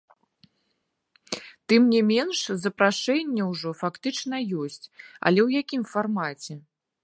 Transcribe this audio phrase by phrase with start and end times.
[1.73, 4.35] Тым не менш, запрашэнне ўжо фактычна
[4.65, 4.83] ёсць,
[5.25, 6.53] але ў якім фармаце?